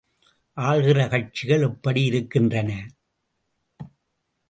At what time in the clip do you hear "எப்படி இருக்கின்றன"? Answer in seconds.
1.61-2.87